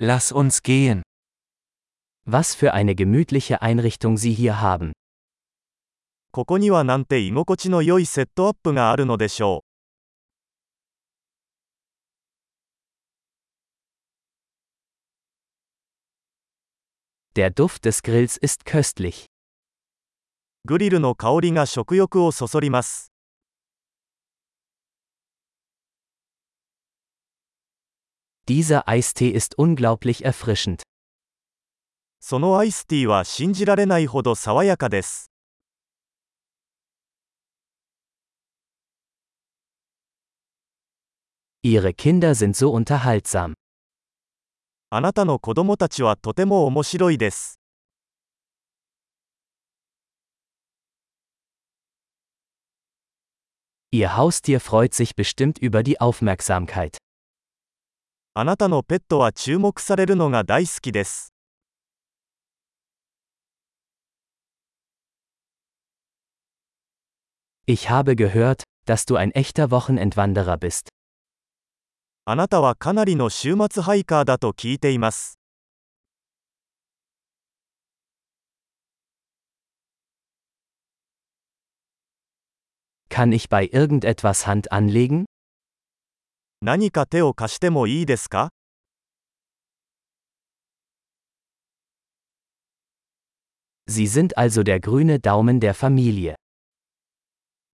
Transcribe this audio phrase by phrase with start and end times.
[0.00, 1.02] Lass uns gehen.
[2.24, 4.92] Was für eine gemütliche Einrichtung Sie hier haben.
[6.30, 9.64] ここにはなんて居心地の良いセットアップがあるのでしょ
[17.34, 19.24] Der Duft des Grills ist köstlich.
[19.24, 19.28] う。
[20.68, 23.12] グリルの香りが食欲をそそります。
[28.47, 30.81] Dieser Eistee ist unglaublich erfrischend.
[32.19, 35.29] そのアイスティーは信じられないほど爽やかです。
[41.63, 43.53] Ihre Kinder sind so unterhaltsam.
[44.89, 47.59] あなたの子供たちはとても面白いです。
[53.91, 56.97] Ihr Haustier freut sich bestimmt über die Aufmerksamkeit.
[58.40, 61.32] あなたのペットは注目されるのが大好きです。
[67.66, 70.86] Ich habe gehört, dass du ein echter Wochenendwanderer bist.
[72.26, 75.40] あなたはかなりの週末ハイカーだと聞いています。
[83.10, 85.27] Kann ich bei irgendetwas Hand anlegen?
[86.60, 88.50] 何か手を貸してもいいですか
[93.88, 96.34] Sie sind also der grüne Daumen der Familie.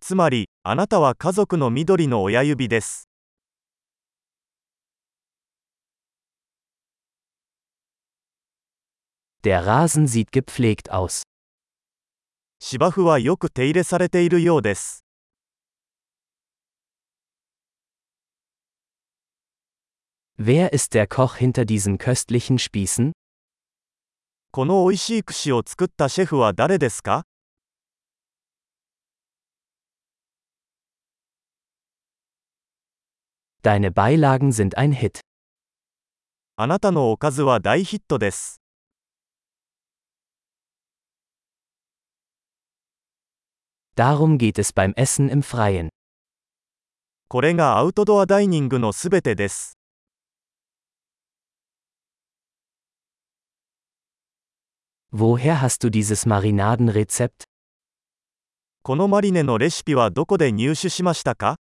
[0.00, 3.08] つまり、あなたは家族の緑の親指です。
[9.44, 11.22] Der Rasen sieht gepflegt aus.
[12.60, 15.03] 芝生はよく手入れされているようです。
[20.41, 23.11] Wer ist der Koch hinter diesen köstlichen Spießen?
[24.51, 27.25] この美味しい串を作ったシェフは誰ですか
[33.63, 35.19] Deine Beilagen sind ein Hit.
[36.55, 38.61] あなたのおかずは大ヒットです。
[43.97, 45.89] Darum geht es beim Essen im Freien.
[47.27, 49.73] これがアウトドアダイニングのすべてです。
[55.13, 57.45] Woher hast du dieses Marinadenrezept?
[58.83, 61.57] このマリネのレシピはどこで入手しましたか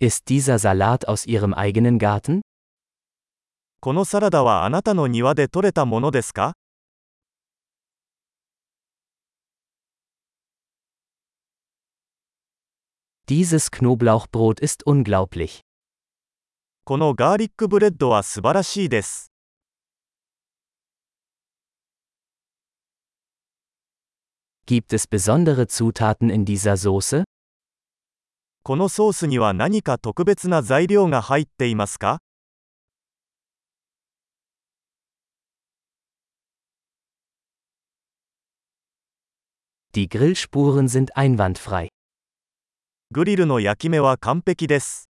[0.00, 2.40] Ist dieser Salat aus Ihrem eigenen Garten?
[3.80, 6.54] このサラダはあなたの庭で採れたものですか
[13.26, 15.60] Dieses Knoblauchbrot ist unglaublich.
[16.87, 19.31] このガーリックブレッドは素晴らしいです。
[24.67, 27.23] Gibt es besondere Zutaten in dieser Soße?
[28.61, 32.19] このソースには何か特別な材料が入っていますか
[39.95, 41.87] Die Grillspuren sind einwandfrei.
[43.09, 45.09] グリルの焼き目は完璧です。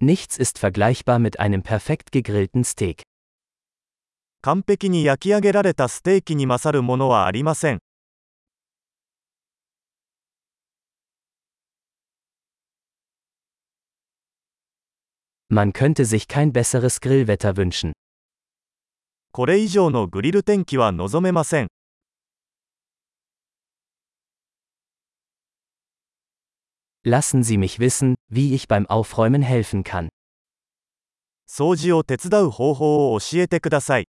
[0.00, 3.02] Nichts ist vergleichbar mit einem perfekt gegrillten Steak.
[4.42, 7.80] 完璧に焼き上げられたステーキに勝るものはありません。
[15.50, 17.92] Man könnte sich kein besseres Grillwetter wünschen.
[19.32, 21.66] これ以上のグリル天気は望めません。
[27.04, 30.08] Lassen Sie mich wissen, wie ich beim Aufräumen helfen kann.
[31.48, 34.08] 掃除を手伝う方法を教えてください。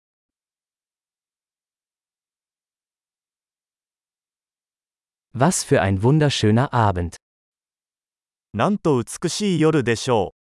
[5.34, 7.16] Was für ein wunderschöner Abend.
[8.54, 10.43] なんと美しい夜でしょう。